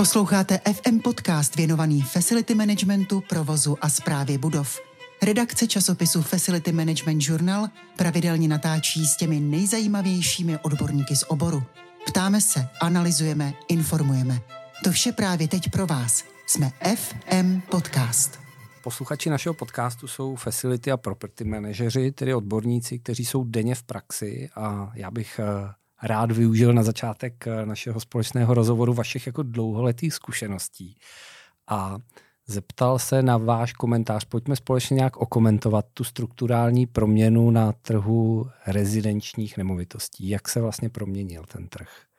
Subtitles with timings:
[0.00, 4.80] Posloucháte FM podcast věnovaný facility managementu, provozu a správě budov.
[5.22, 11.62] Redakce časopisu Facility Management Journal pravidelně natáčí s těmi nejzajímavějšími odborníky z oboru.
[12.06, 14.40] Ptáme se, analyzujeme, informujeme.
[14.84, 16.24] To vše právě teď pro vás.
[16.46, 18.38] Jsme FM Podcast.
[18.82, 24.48] Posluchači našeho podcastu jsou facility a property manažeři, tedy odborníci, kteří jsou denně v praxi
[24.54, 30.14] a já bych eh, rád využil na začátek eh, našeho společného rozhovoru vašich jako dlouholetých
[30.14, 30.96] zkušeností
[31.68, 31.98] a
[32.46, 34.24] zeptal se na váš komentář.
[34.24, 40.28] Pojďme společně nějak okomentovat tu strukturální proměnu na trhu rezidenčních nemovitostí.
[40.28, 42.09] Jak se vlastně proměnil ten trh?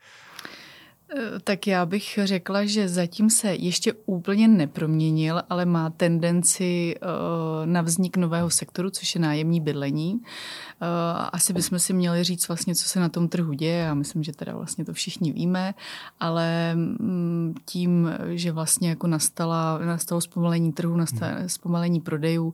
[1.18, 7.06] Eh, tak já bych řekla, že zatím se ještě úplně neproměnil, ale má tendenci eh,
[7.66, 10.22] na vznik nového sektoru, což je nájemní bydlení.
[10.22, 10.86] Eh,
[11.32, 13.78] asi bychom si měli říct vlastně, co se na tom trhu děje.
[13.78, 15.74] Já myslím, že teda vlastně to všichni víme,
[16.20, 21.50] ale mm, tím, že vlastně jako nastala, nastalo zpomalení trhu, nastalo hmm.
[21.50, 22.54] zpomalení prodejů,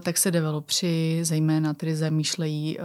[0.00, 2.78] tak se developři zejména tedy zamýšlejí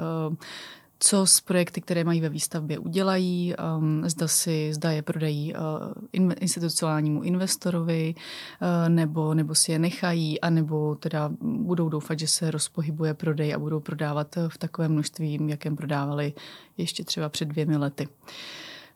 [1.08, 6.32] co s projekty, které mají ve výstavbě, udělají, um, zda, si, zda je prodají uh,
[6.40, 13.14] institucionálnímu investorovi, uh, nebo, nebo si je nechají, anebo teda budou doufat, že se rozpohybuje
[13.14, 16.34] prodej a budou prodávat v takovém množství, jakém prodávali
[16.78, 18.08] ještě třeba před dvěmi lety.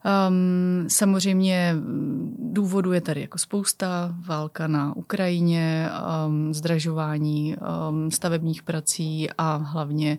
[0.06, 1.76] Um, samozřejmě
[2.40, 4.16] důvodů je tady jako spousta.
[4.28, 5.90] Válka na Ukrajině,
[6.28, 7.56] um, zdražování
[7.90, 10.18] um, stavebních prací a hlavně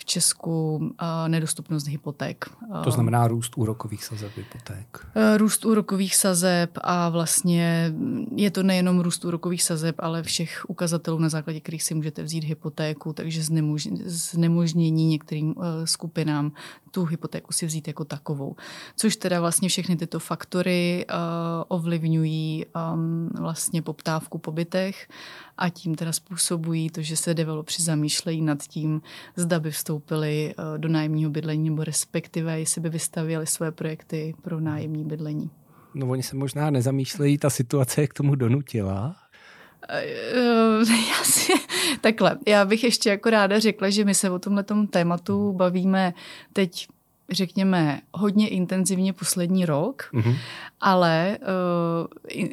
[0.00, 0.88] v Česku uh,
[1.28, 2.44] nedostupnost hypoték.
[2.84, 5.06] To znamená růst úrokových sazeb hypoték.
[5.16, 7.92] Uh, růst úrokových sazeb a vlastně
[8.36, 12.44] je to nejenom růst úrokových sazeb, ale všech ukazatelů, na základě kterých si můžete vzít
[12.44, 13.42] hypotéku, takže
[14.06, 16.52] znemožnění některým uh, skupinám
[16.90, 18.56] tu hypotéku si vzít jako takovou.
[18.96, 21.16] Což teda vlastně všechny tyto faktory uh,
[21.68, 25.08] ovlivňují um, vlastně poptávku po bytech
[25.58, 29.02] a tím teda způsobují to, že se developři zamýšlejí nad tím,
[29.36, 34.60] zda by vstoupili uh, do nájemního bydlení nebo respektive jestli by vystavěli své projekty pro
[34.60, 35.50] nájemní bydlení.
[35.94, 39.16] No oni se možná nezamýšlejí, ta situace je k tomu donutila.
[40.80, 41.52] Uh, já si,
[42.00, 46.14] takhle, já bych ještě jako ráda řekla, že my se o tomhle tématu bavíme
[46.52, 46.88] teď
[47.30, 50.36] řekněme, hodně intenzivně poslední rok, mm-hmm.
[50.80, 51.46] ale uh,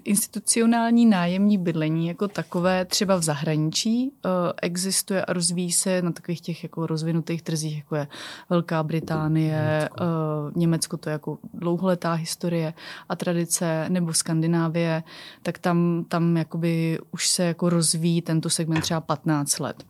[0.04, 6.42] institucionální nájemní bydlení jako takové třeba v zahraničí uh, existuje a rozvíjí se na takových
[6.42, 8.08] těch jako rozvinutých trzích, jako je
[8.50, 12.74] Velká Británie, Německo, uh, Německo to je jako dlouholetá historie
[13.10, 15.04] a tradice, nebo Skandinávie,
[15.44, 19.86] tak tam, tam jakoby už se jako rozvíjí tento segment třeba 15 let.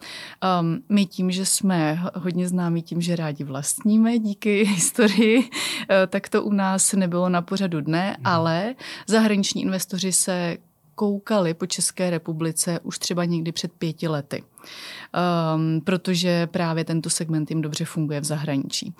[0.61, 5.49] Um, my tím, že jsme hodně známí tím, že rádi vlastníme díky historii,
[5.89, 8.27] eh, tak to u nás nebylo na pořadu dne, hmm.
[8.27, 8.75] ale
[9.07, 10.57] zahraniční investoři se
[10.97, 14.43] koukali po České republice už třeba někdy před pěti lety.
[14.43, 18.93] Um, protože právě tento segment jim dobře funguje v zahraničí.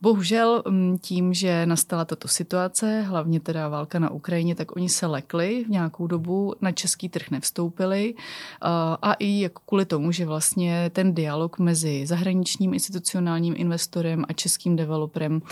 [0.00, 5.06] Bohužel mm, tím, že nastala tato situace, hlavně teda válka na Ukrajině, tak oni se
[5.06, 8.18] lekli v nějakou dobu, na český trh nevstoupili uh,
[9.02, 14.76] a i jako kvůli tomu, že vlastně ten dialog mezi zahraničním institucionálním investorem a českým
[14.76, 15.42] developerem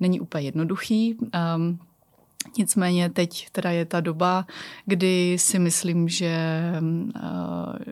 [0.00, 1.16] není úplně jednoduchý.
[1.56, 1.78] Um,
[2.58, 4.46] Nicméně teď teda je ta doba,
[4.86, 6.62] kdy si myslím, že,
[7.16, 7.22] eh,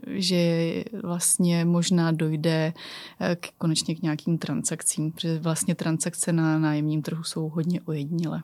[0.06, 2.72] že vlastně možná dojde
[3.20, 8.42] eh, k, konečně k nějakým transakcím, protože vlastně transakce na nájemním trhu jsou hodně ojedinělé.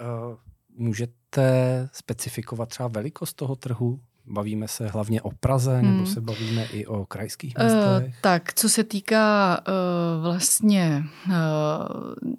[0.00, 0.36] Eh,
[0.76, 4.00] můžete specifikovat třeba velikost toho trhu?
[4.26, 5.96] Bavíme se hlavně o Praze, hmm.
[5.96, 8.04] nebo se bavíme i o krajských městech?
[8.06, 11.32] Uh, tak, co se týká uh, vlastně uh,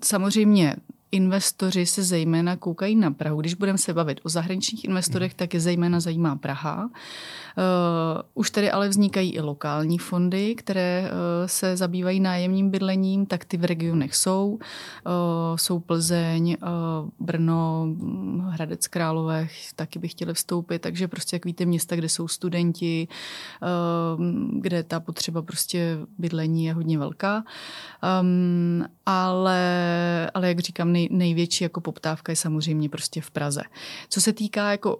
[0.04, 0.76] samozřejmě
[1.12, 3.42] investoři se zejména koukají na Prahu.
[3.42, 6.90] Když budeme se bavit o zahraničních investorech, tak je zejména zajímá Praha.
[7.58, 11.10] Uh, už tady ale vznikají i lokální fondy, které uh,
[11.46, 14.50] se zabývají nájemním bydlením, tak ty v regionech jsou.
[14.52, 14.60] Uh,
[15.56, 16.58] jsou Plzeň,
[17.20, 17.88] Brno,
[18.50, 23.08] Hradec Králové, taky by chtěli vstoupit, takže prostě jak víte, města, kde jsou studenti,
[24.52, 27.44] kde ta potřeba prostě bydlení je hodně velká.
[28.22, 33.62] Um, ale, ale jak říkám, nej, největší jako poptávka je samozřejmě prostě v Praze.
[34.10, 35.00] Co se týká jako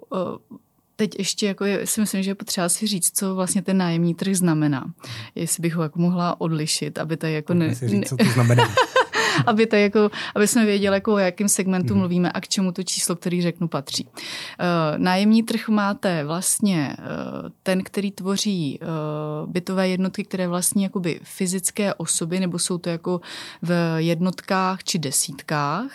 [0.96, 4.16] teď ještě jako je, si myslím, že je potřeba si říct, co vlastně ten nájemní
[4.16, 4.94] trh znamená.
[5.36, 7.76] Jestli bych ho jako mohla odlišit, aby tady jako ne...
[7.76, 8.64] Si říct, co to znamená.
[9.46, 12.00] aby, to jako, aby jsme věděli, jako, o jakém segmentu mm.
[12.00, 14.06] mluvíme a k čemu to číslo, který řeknu, patří.
[14.06, 21.20] Uh, nájemní trh máte vlastně uh, ten, který tvoří uh, bytové jednotky, které vlastní jakoby
[21.24, 23.22] fyzické osoby, nebo jsou to jako
[23.62, 25.92] v jednotkách či desítkách.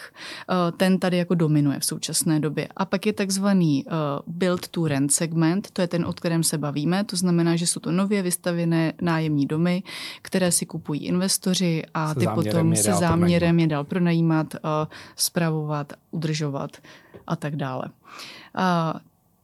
[0.51, 2.69] Uh, ten tady jako dominuje v současné době.
[2.77, 3.93] A pak je takzvaný uh,
[4.27, 7.81] build to rent segment, to je ten, o kterém se bavíme, to znamená, že jsou
[7.81, 9.83] to nově vystavěné nájemní domy,
[10.23, 14.71] které si kupují investoři a ty potom se záměrem je dál pronajímat, uh,
[15.17, 16.77] spravovat, udržovat
[17.27, 17.85] a tak dále.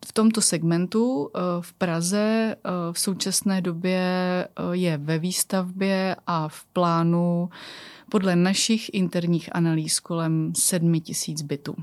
[0.07, 1.31] V tomto segmentu uh,
[1.61, 4.03] v Praze uh, v současné době
[4.73, 7.51] je ve výstavbě a v plánu
[8.09, 11.75] podle našich interních analýz kolem 7 tisíc bytů.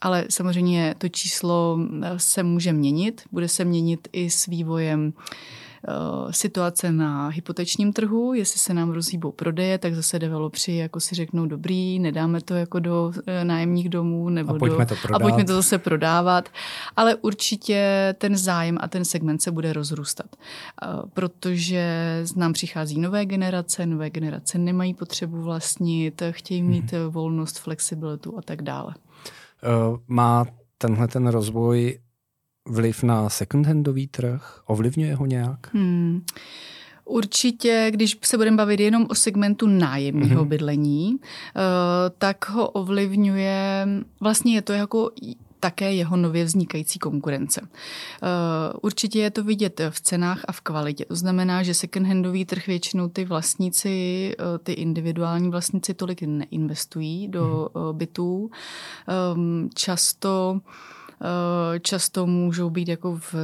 [0.00, 1.78] Ale samozřejmě to číslo
[2.16, 5.63] se může měnit, bude se měnit i s vývojem uh, Eh,
[6.30, 11.46] situace na hypotečním trhu, jestli se nám rozhýbou prodeje, tak zase developři jako si řeknou
[11.46, 15.44] dobrý, nedáme to jako do eh, nájemních domů nebo a pojďme, do, to a pojďme
[15.44, 16.48] to zase prodávat.
[16.96, 23.26] Ale určitě ten zájem a ten segment se bude rozrůstat, eh, protože nám přichází nové
[23.26, 27.10] generace, nové generace nemají potřebu vlastnit, chtějí mít hmm.
[27.10, 28.94] volnost, flexibilitu a tak dále.
[30.08, 30.46] Má
[30.78, 31.98] tenhle ten rozvoj
[32.68, 34.60] vliv na second-handový trh?
[34.66, 35.74] Ovlivňuje ho nějak?
[35.74, 36.24] Hmm.
[37.04, 40.48] Určitě, když se budeme bavit jenom o segmentu nájemního mm-hmm.
[40.48, 41.20] bydlení, uh,
[42.18, 43.88] tak ho ovlivňuje,
[44.20, 45.10] vlastně je to jako
[45.60, 47.60] také jeho nově vznikající konkurence.
[47.60, 47.68] Uh,
[48.82, 51.04] určitě je to vidět v cenách a v kvalitě.
[51.04, 57.44] To znamená, že second-handový trh většinou ty vlastníci, uh, ty individuální vlastníci tolik neinvestují do
[57.44, 57.92] mm-hmm.
[57.92, 58.50] bytů.
[59.34, 60.60] Um, často
[61.03, 61.03] Eh,
[61.80, 63.34] často můžou být jako v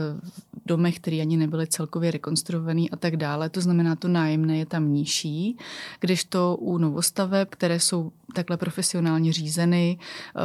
[0.66, 3.48] domech, které ani nebyly celkově rekonstruovaný a tak dále.
[3.48, 5.56] To znamená, to nájemné je tam nižší,
[6.00, 10.40] když to u novostaveb, které jsou takhle profesionálně řízeny, eh,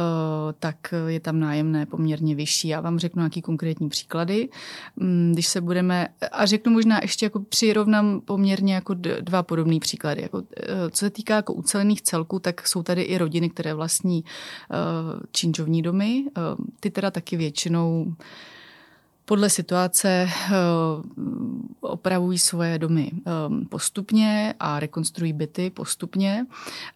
[0.58, 2.68] tak je tam nájemné poměrně vyšší.
[2.68, 4.48] Já vám řeknu nějaký konkrétní příklady.
[4.96, 10.22] Mm, když se budeme, a řeknu možná ještě jako přirovnám poměrně jako dva podobné příklady.
[10.22, 14.24] Jako, eh, co se týká jako ucelených celků, tak jsou tady i rodiny, které vlastní
[15.32, 16.24] činžovní domy.
[16.80, 18.14] Ty teda taky většinou
[19.24, 20.52] podle situace eh,
[21.80, 23.30] opravují svoje domy eh,
[23.68, 26.46] postupně a rekonstruují byty postupně.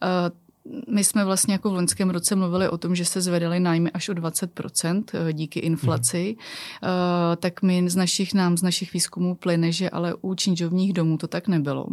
[0.02, 0.06] Eh,
[0.88, 4.08] my jsme vlastně jako v loňském roce mluvili o tom, že se zvedaly nájmy až
[4.08, 6.36] o 20% díky inflaci.
[6.36, 7.36] Mm.
[7.36, 11.28] Tak my z našich nám, z našich výzkumů plyne, že ale u činžovních domů to
[11.28, 11.86] tak nebylo.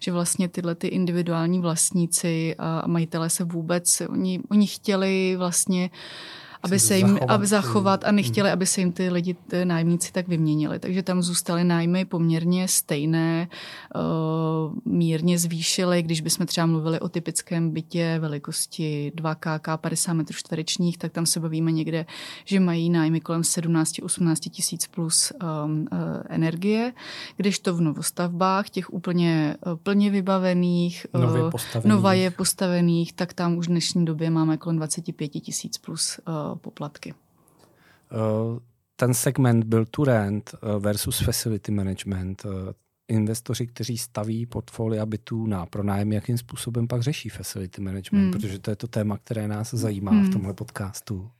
[0.00, 6.43] Že vlastně tyhle ty individuální vlastníci a majitelé se vůbec, oni, oni chtěli vlastně uh,
[6.64, 10.12] aby se jim zachovat, aby zachovat a nechtěli, aby se jim ty lidi, ty nájemníci
[10.12, 10.78] tak vyměnili.
[10.78, 13.48] Takže tam zůstaly nájmy poměrně stejné,
[13.94, 20.36] uh, mírně zvýšily, když bychom třeba mluvili o typickém bytě velikosti 2 KK 50 metrů
[20.36, 22.06] čtverečních, tak tam se bavíme někde,
[22.44, 26.92] že mají nájmy kolem 17-18 tisíc plus um, uh, energie,
[27.36, 31.90] když to v novostavbách, těch úplně plně vybavených, nově postavených.
[31.90, 36.20] novaje postavených, tak tam už v dnešní době máme kolem 25 tisíc plus
[36.56, 37.14] poplatky.
[38.12, 38.60] Eh,
[38.96, 42.46] ten segment byl to rent eh, versus facility management.
[42.46, 42.74] Eh,
[43.08, 48.32] investoři, kteří staví portfolia bytů na pronájem, jakým způsobem pak řeší facility management, hmm.
[48.32, 50.24] protože to je to téma, které nás zajímá hmm.
[50.24, 51.30] v tomhle podcastu.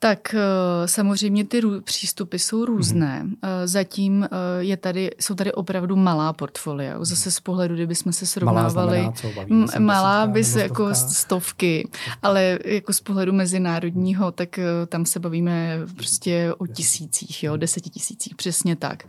[0.00, 3.22] Tak eh, samozřejmě ty přístupy jsou různé.
[3.24, 3.36] Mm-hmm.
[3.64, 4.28] Zatím eh,
[4.58, 7.04] je tady, jsou tady opravdu malá portfolia.
[7.04, 11.88] Zase z pohledu, kdybychom se srovnávali, malá, co, malá bys jako stovky,
[12.22, 14.58] ale jako z pohledu mezinárodního, tak
[14.88, 19.02] tam se bavíme prostě o tisících, jo, desetitisících, přesně tak.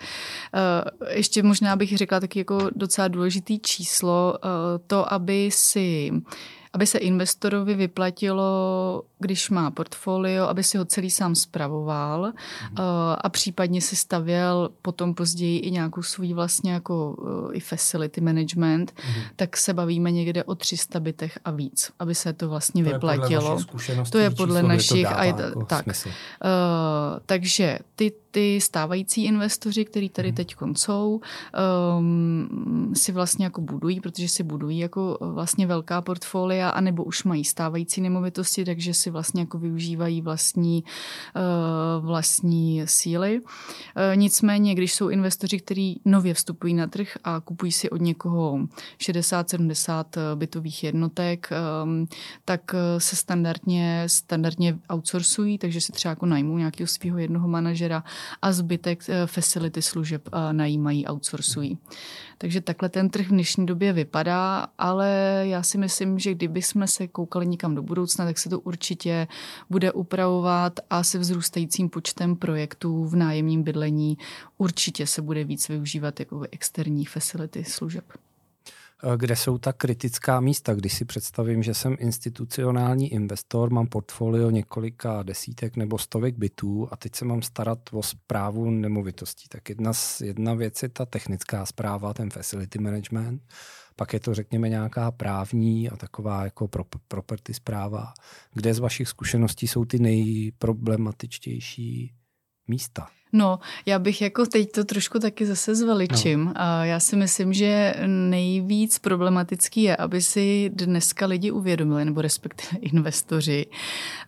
[1.10, 4.38] Ještě možná bych řekla taky jako docela důležitý číslo,
[4.88, 6.12] to, aby si
[6.74, 12.78] aby se investorovi vyplatilo, když má portfolio, aby si ho celý sám spravoval mm.
[13.18, 18.94] a případně si stavěl potom později i nějakou svůj vlastně jako uh, i facility management,
[19.08, 19.22] mm.
[19.36, 23.60] tak se bavíme někde o 300 bytech a víc, aby se to vlastně to vyplatilo.
[23.88, 25.06] Je to je podle našich.
[25.06, 25.86] A je, jako tak.
[25.88, 25.94] Uh,
[27.26, 30.36] takže ty ty stávající investoři, který tady mhm.
[30.36, 31.22] teď jsou,
[31.98, 37.46] um, si vlastně jako budují, protože si budují jako vlastně velká portfolia, anebo už mají
[37.46, 40.84] stávající nemovitosti, takže si vlastně jako využívají vlastní,
[41.36, 43.40] uh, vlastní síly.
[43.40, 43.46] Uh,
[44.16, 48.60] nicméně, když jsou investoři, kteří nově vstupují na trh a kupují si od někoho
[49.00, 51.50] 60-70 bytových jednotek,
[52.46, 58.04] tak se standardně, standardně outsourcují, takže si třeba jako najmou nějakého svého jednoho manažera
[58.42, 61.78] a zbytek eh, facility služeb eh, najímají, outsourcují.
[62.42, 65.10] Takže takhle ten trh v dnešní době vypadá, ale
[65.44, 69.28] já si myslím, že kdy, kdybychom se koukali někam do budoucna, tak se to určitě
[69.70, 74.18] bude upravovat a se vzrůstajícím počtem projektů v nájemním bydlení
[74.58, 78.04] určitě se bude víc využívat jako externí facility služeb.
[79.04, 80.74] Eh, kde jsou ta kritická místa.
[80.74, 86.96] Když si představím, že jsem institucionální investor, mám portfolio několika desítek nebo stovek bytů a
[86.96, 89.48] teď se mám starat o zprávu nemovitostí.
[89.50, 89.92] Tak jedna,
[90.24, 93.42] jedna věc je ta technická zpráva, ten facility management,
[93.96, 96.70] pak je to, řekněme, nějaká právní a taková jako
[97.08, 98.14] property zpráva.
[98.54, 102.14] Kde z vašich zkušeností jsou ty nejproblematičtější
[102.68, 103.19] místa?
[103.34, 106.46] No, já bych jako teď to trošku taky zase zveličím.
[106.46, 106.54] No.
[106.56, 112.80] A já si myslím, že nejvíc problematický je, aby si dneska lidi uvědomili, nebo respektive
[112.82, 113.66] investoři.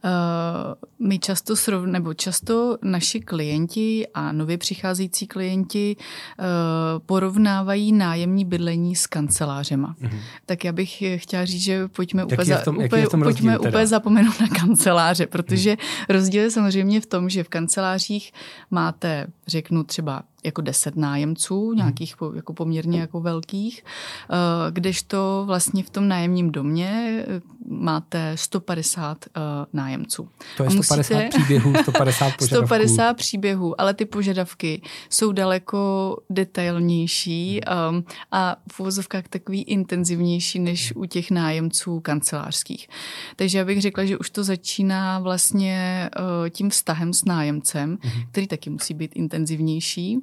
[0.04, 6.46] Uh, my často srov, nebo často naši klienti a nově přicházející klienti uh,
[7.06, 9.96] porovnávají nájemní bydlení s kancelářema.
[10.02, 10.20] Mm-hmm.
[10.46, 14.48] Tak já bych chtěla říct, že pojďme, úplně, za, tom, úplně, pojďme úplně zapomenout na
[14.48, 15.78] kanceláře, protože mm.
[16.10, 18.32] rozdíl je samozřejmě v tom, že v kancelářích
[18.72, 21.78] má máte, řeknu třeba jako deset nájemců, mhm.
[21.78, 23.84] nějakých jako poměrně jako velkých,
[24.30, 24.36] eh,
[24.72, 29.40] kdežto vlastně v tom nájemním domě eh, máte 150 eh,
[29.74, 30.30] nájemců.
[30.58, 32.68] To je 150 musíte, příběhů, 150 požadavků.
[32.68, 40.94] 150 příběhů, ale ty požadavky jsou daleko detailnější um, a v uvozovkách takový intenzivnější než
[40.96, 42.88] u těch nájemců kancelářských.
[43.36, 48.28] Takže já bych řekla, že už to začíná vlastně uh, tím vztahem s nájemcem, mm-hmm.
[48.32, 50.20] který taky musí být intenzivnější.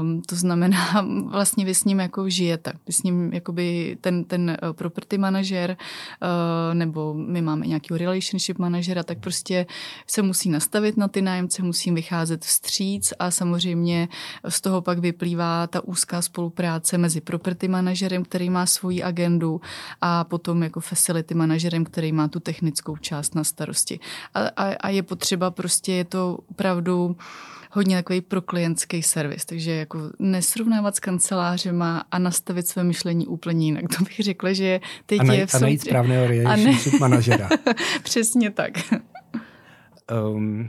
[0.00, 2.72] Um, to znamená, vlastně vy s ním jako žijete.
[2.86, 5.76] Vy s ním jakoby ten, ten eh, property manažer
[6.22, 9.66] uh, nebo my máme nějakého relationship manažera, tak prostě
[10.06, 14.08] se musí nastavit na ty nájemce, musí vycházet vstříc a samozřejmě
[14.48, 19.60] z toho pak vyplývá ta úzká spolupráce mezi property manažerem, který má svoji agendu
[20.00, 24.00] a potom jako facility manažerem, který má tu technickou část na starosti.
[24.34, 27.16] A, a, a je potřeba prostě, je to opravdu
[27.72, 33.66] hodně takový pro klientský servis, takže jako nesrovnávat s kancelářema a nastavit své myšlení úplně
[33.66, 33.84] jinak.
[33.98, 36.98] To bych řekla, že teď a najít, je v A najít správného relationship ne...
[36.98, 37.48] manažera.
[38.02, 38.72] Přesně tak.
[40.34, 40.68] Um,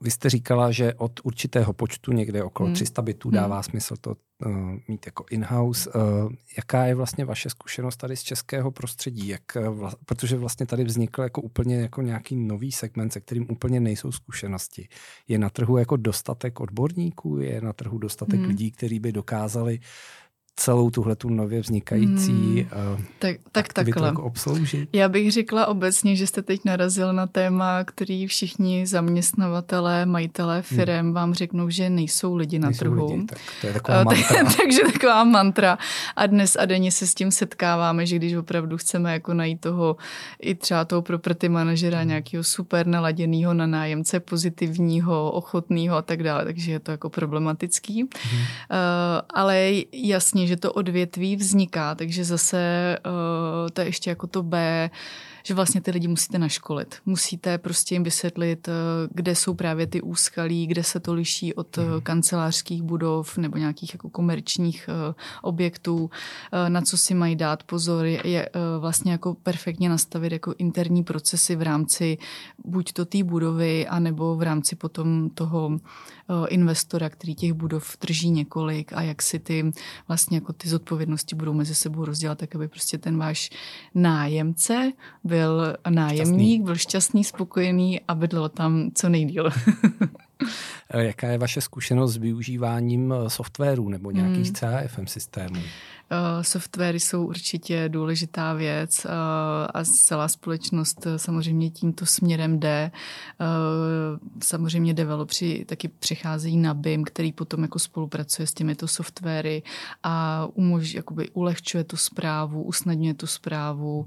[0.00, 2.74] vy jste říkala, že od určitého počtu, někde okolo hmm.
[2.74, 3.62] 300 bytů, dává hmm.
[3.62, 4.14] smysl to
[4.88, 5.90] mít jako in-house.
[5.90, 9.28] Uh, jaká je vlastně vaše zkušenost tady z českého prostředí?
[9.28, 13.46] Jak, uh, vla, protože vlastně tady vznikl jako úplně jako nějaký nový segment, se kterým
[13.50, 14.88] úplně nejsou zkušenosti.
[15.28, 17.38] Je na trhu jako dostatek odborníků?
[17.38, 18.48] Je na trhu dostatek hmm.
[18.48, 19.80] lidí, kteří by dokázali
[20.56, 24.08] celou tuhle tu nově vznikající hmm, uh, tak, tak takhle.
[24.08, 24.88] Jako obsloužit?
[24.92, 31.06] Já bych řekla obecně, že jste teď narazil na téma, který všichni zaměstnavatelé, majitelé firem
[31.06, 31.14] hmm.
[31.14, 33.10] vám řeknou, že nejsou lidi na nejsou trhu.
[33.12, 34.44] Lidi, tak to je taková mantra.
[34.56, 35.78] Takže taková mantra.
[36.16, 39.96] A dnes a denně se s tím setkáváme, že když opravdu chceme jako najít toho
[40.40, 42.08] i třeba toho property manažera hmm.
[42.08, 48.00] nějakého super naladěného na nájemce, pozitivního, ochotného a tak dále, takže je to jako problematický.
[48.00, 48.40] Hmm.
[48.40, 48.46] Uh,
[49.34, 54.90] ale jasně, že to odvětví vzniká, takže zase uh, to je ještě jako to B,
[55.46, 56.96] že vlastně ty lidi musíte naškolit.
[57.06, 58.74] Musíte prostě jim vysvětlit, uh,
[59.10, 62.00] kde jsou právě ty úskalí, kde se to liší od mm.
[62.02, 66.10] kancelářských budov nebo nějakých jako komerčních uh, objektů,
[66.68, 68.48] na co si mají dát pozor, je,
[68.78, 72.18] vlastně jako perfektně nastavit jako interní procesy v rámci
[72.64, 75.78] buď to té budovy, anebo v rámci potom toho
[76.28, 79.72] Eh, investora, který těch budov drží několik a jak si ty
[80.08, 83.50] vlastně jako ty zodpovědnosti budou mezi sebou rozdělat, tak aby prostě ten váš
[83.94, 84.92] nájemce
[85.24, 85.35] byl
[85.90, 86.64] nájemník, šťastný.
[86.64, 89.50] byl šťastný, spokojený a bydlel tam co nejdíl.
[90.90, 94.54] Eh, jaká je vaše zkušenost s využíváním eh, softwaru nebo nějakých hmm.
[94.54, 95.60] CAFM systémů?
[96.10, 99.10] Uh, softwary jsou určitě důležitá věc uh,
[99.74, 102.90] a celá společnost samozřejmě tímto směrem jde.
[104.42, 109.62] Samozřejmě developři taky přecházejí na BIM, který potom jako spolupracuje s těmito softwary
[110.02, 114.06] a umož, jakoby ulehčuje tu zprávu, usnadňuje tu zprávu,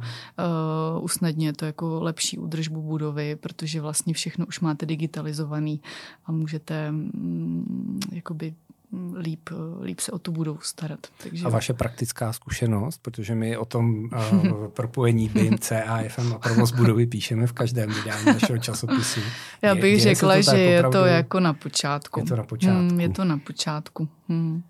[1.02, 5.82] usnadňuje to jako lepší údržbu budovy, protože vlastně všechno už máte digitalizovaný
[6.26, 8.54] a můžete mm, jakoby
[9.18, 9.50] líp,
[9.82, 11.00] líp se o tu budovu starat.
[11.24, 11.46] Takže...
[11.46, 17.08] A vaše praktická zkušenost, protože my o tom uh, propojení BIM, CAFM a provoz budovy
[17.08, 19.20] píšeme v každém vydání našeho časopisu.
[19.62, 22.20] Já bych je, řekla, to že je to jako na počátku.
[22.20, 22.90] Je to na počátku.
[22.90, 24.10] Hmm, je to na počátku.
[24.30, 24.64] Hmm.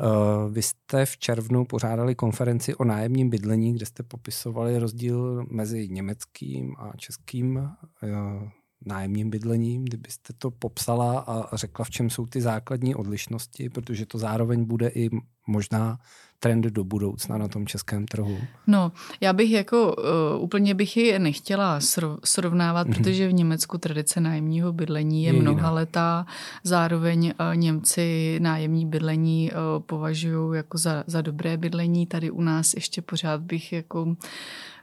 [0.00, 5.88] Uh, vy jste v červnu pořádali konferenci o nájemním bydlení, kde jste popisovali rozdíl mezi
[5.88, 8.48] německým a českým uh,
[8.86, 14.18] nájemním bydlením, kdybyste to popsala a řekla, v čem jsou ty základní odlišnosti, protože to
[14.18, 15.10] zároveň bude i
[15.46, 15.98] možná
[16.38, 18.38] trend do budoucna na tom českém trhu?
[18.66, 19.96] No, já bych jako
[20.36, 21.80] uh, úplně bych ji nechtěla
[22.24, 22.94] srovnávat, mm-hmm.
[22.94, 26.26] protože v Německu tradice nájemního bydlení je, je mnoha letá.
[26.64, 32.06] Zároveň uh, Němci nájemní bydlení uh, považují jako za, za dobré bydlení.
[32.06, 34.16] Tady u nás ještě pořád bych jako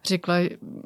[0.05, 0.35] řekla,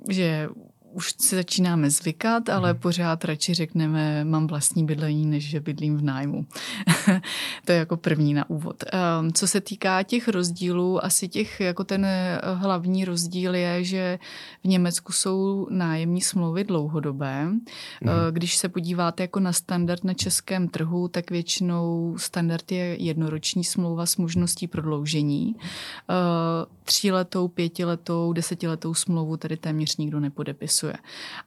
[0.09, 0.49] že
[0.93, 2.79] už si začínáme zvykat, ale hmm.
[2.79, 6.45] pořád radši řekneme, mám vlastní bydlení, než že bydlím v nájmu.
[7.65, 8.83] to je jako první na úvod.
[9.21, 12.07] Um, co se týká těch rozdílů, asi těch, jako ten
[12.53, 14.19] hlavní rozdíl je, že
[14.63, 17.47] v Německu jsou nájemní smlouvy dlouhodobé.
[18.01, 23.63] Uh, když se podíváte jako na standard na českém trhu, tak většinou standard je jednoroční
[23.63, 25.55] smlouva s možností prodloužení.
[25.55, 25.61] Uh,
[26.83, 30.93] tříletou, pětiletou, desetiletou smlouvu tady téměř nikdo nepodepisuje popisuje.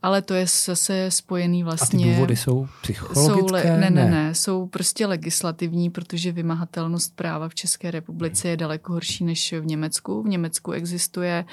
[0.03, 2.07] Ale to je zase spojený vlastně...
[2.07, 3.23] A ty důvody jsou psychologické?
[3.23, 8.93] Jsou, ne, ne, ne, jsou prostě legislativní, protože vymahatelnost práva v České republice je daleko
[8.93, 10.23] horší než v Německu.
[10.23, 11.45] V Německu existuje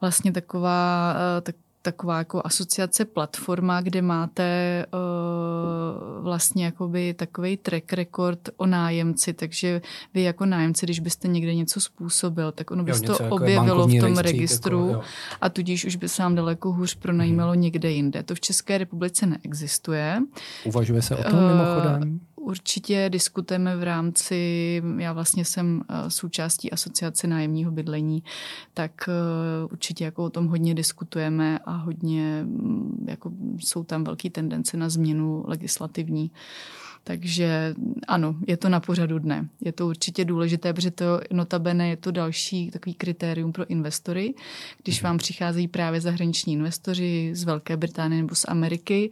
[0.00, 1.54] vlastně taková, eh, tak,
[1.86, 9.82] taková jako asociace platforma, kde máte uh, vlastně jakoby takový track record o nájemci, takže
[10.14, 13.86] vy jako nájemci, když byste někde něco způsobil, tak ono by se to jako objevilo
[13.86, 15.02] v tom registru jako,
[15.40, 17.60] a tudíž už by se vám daleko hůř pronajímalo hmm.
[17.60, 18.22] někde jinde.
[18.22, 20.22] To v České republice neexistuje.
[20.64, 22.20] Uvažuje se o tom uh, mimochodem?
[22.46, 28.22] Určitě diskutujeme v rámci, já vlastně jsem eh, součástí asociace nájemního bydlení,
[28.74, 29.12] tak eh,
[29.72, 34.88] určitě jako o tom hodně diskutujeme a hodně mm, jako jsou tam velké tendence na
[34.88, 36.30] změnu legislativní.
[37.08, 37.74] Takže
[38.08, 39.48] ano, je to na pořadu dne.
[39.60, 44.34] Je to určitě důležité, protože to notabene je to další takový kritérium pro investory.
[44.82, 49.10] Když vám přicházejí právě zahraniční investoři z Velké Británie nebo z Ameriky,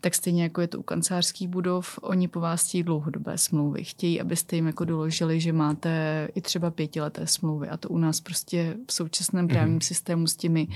[0.00, 3.84] tak stejně jako je to u kancelářských budov, oni po vás chtějí dlouhodobé smlouvy.
[3.84, 7.68] Chtějí, abyste jim jako doložili, že máte i třeba pětileté smlouvy.
[7.68, 9.86] A to u nás prostě v současném právním mm-hmm.
[9.86, 10.68] systému s těmi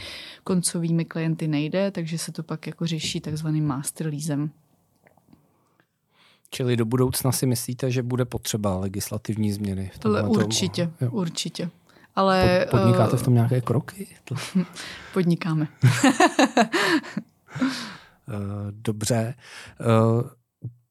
[0.45, 4.51] koncovými klienty nejde, takže se to pak jako řeší takzvaným master leasem.
[6.51, 9.91] Čili do budoucna si myslíte, že bude potřeba legislativní změny?
[9.95, 11.11] V Ale určitě, jo.
[11.11, 11.71] určitě.
[12.17, 14.07] Ale, Pod, podnikáte v tom nějaké kroky?
[15.13, 15.69] Podnikáme.
[18.33, 19.35] Eh, dobře.
[19.81, 20.23] Uh,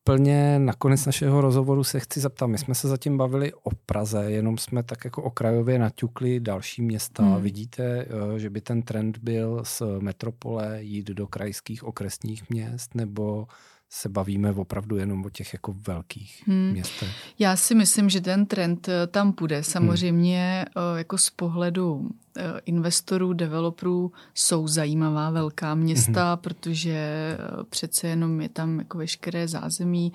[0.09, 2.47] úplně nakonec našeho rozhovoru se chci zeptat.
[2.47, 7.23] My jsme se zatím bavili o Praze, jenom jsme tak jako okrajově naťukli další města.
[7.23, 7.41] Hmm.
[7.41, 13.47] Vidíte, eh, že by ten trend byl z metropole jít do krajských okresních měst, nebo
[13.91, 16.71] se bavíme opravdu jenom o těch jako velkých hmm.
[16.71, 17.09] městech.
[17.39, 19.63] Já si myslím, že ten trend eh, tam půjde.
[19.63, 20.97] Samozřejmě hmm.
[20.97, 26.37] jako z pohledu eh, investorů, developerů jsou zajímavá velká města, hmm.
[26.37, 27.37] protože
[27.69, 30.13] přece jenom je tam jako veškeré zázemí,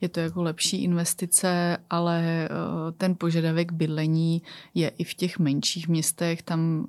[0.00, 2.48] je to jako lepší investice, ale
[2.96, 4.42] ten požadavek bydlení
[4.74, 6.86] je i v těch menších městech, tam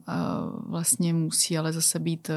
[0.68, 2.30] vlastně musí ale zase být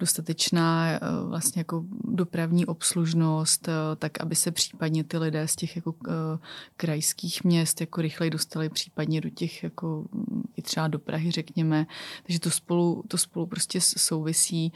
[0.00, 5.76] dostatečná eh, vlastně jako dopravní obslužnost, eh, tak aby se případně ty lidé z těch
[5.76, 6.38] jako eh,
[6.76, 11.86] krajských měst jako rychleji dostali případně do těch jako mm, i třeba do Prahy, řekněme.
[12.22, 14.72] Takže to spolu, to spolu prostě souvisí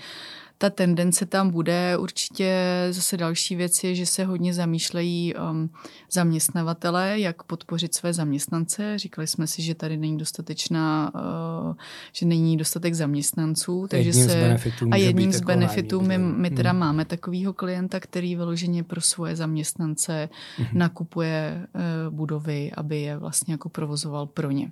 [0.59, 1.97] ta tendence tam bude.
[1.97, 2.57] Určitě
[2.91, 5.71] zase další věc je, že se hodně zamýšlejí um,
[6.13, 8.99] zaměstnavatele, jak podpořit své zaměstnance.
[8.99, 11.75] Říkali jsme si, že tady není dostatečná, uh,
[12.13, 13.87] že není dostatek zaměstnanců.
[13.91, 16.81] Takže jedním se, z a jedním z benefitů my, my teda hmm.
[16.81, 20.69] máme takového klienta, který vyloženě pro svoje zaměstnance hmm.
[20.73, 24.65] nakupuje uh, budovy, aby je vlastně jako provozoval pro ně.
[24.65, 24.71] Uh,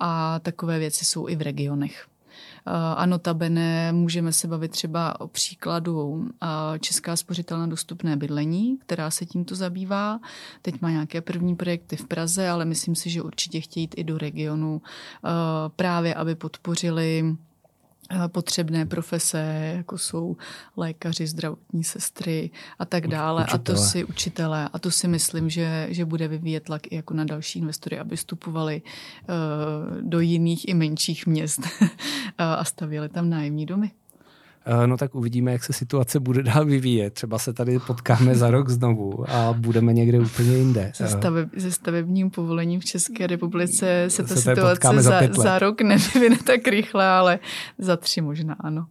[0.00, 2.06] a takové věci jsou i v regionech.
[2.96, 6.28] A notabene můžeme se bavit třeba o příkladu
[6.80, 10.20] Česká spořitelna dostupné bydlení, která se tímto zabývá.
[10.62, 14.04] Teď má nějaké první projekty v Praze, ale myslím si, že určitě chtějí jít i
[14.04, 14.82] do regionu
[15.76, 17.36] právě, aby podpořili
[18.28, 20.36] potřebné profese, jako jsou
[20.76, 23.42] lékaři, zdravotní sestry a tak dále.
[23.42, 23.60] Učitele.
[23.60, 24.68] A to si učitelé.
[24.72, 28.16] A to si myslím, že, že bude vyvíjet tlak i jako na další investory, aby
[28.16, 31.60] vstupovali uh, do jiných i menších měst
[32.38, 33.90] a stavěli tam nájemní domy.
[34.66, 37.14] Eh, no tak uvidíme, jak se situace bude dál vyvíjet.
[37.14, 40.92] Třeba se tady potkáme za rok znovu a budeme někde úplně jinde.
[40.94, 45.58] Se, staveb, se stavebním povolením v České republice se ta se situace za, za, za
[45.58, 47.38] rok nevyvine tak rychle, ale
[47.78, 48.86] za tři možná ano.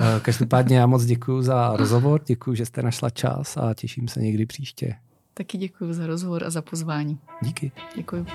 [0.00, 4.20] Eh, každopádně já moc děkuji za rozhovor, děkuji, že jste našla čas a těším se
[4.20, 4.94] někdy příště.
[5.34, 7.18] Taky děkuji za rozhovor a za pozvání.
[7.42, 7.72] Díky.
[7.96, 8.26] Děkuji.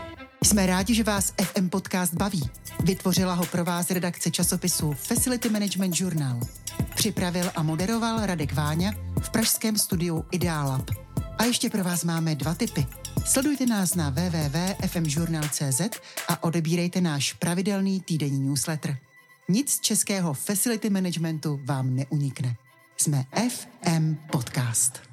[0.43, 2.49] Jsme rádi, že vás FM Podcast baví.
[2.83, 6.39] Vytvořila ho pro vás redakce časopisu Facility Management Journal.
[6.95, 10.89] Připravil a moderoval Radek Váňa v pražském studiu Ideal Lab.
[11.37, 12.85] A ještě pro vás máme dva tipy.
[13.25, 15.81] Sledujte nás na www.fmjournal.cz
[16.27, 18.97] a odebírejte náš pravidelný týdenní newsletter.
[19.49, 22.55] Nic z českého facility managementu vám neunikne.
[22.97, 25.12] Jsme FM Podcast.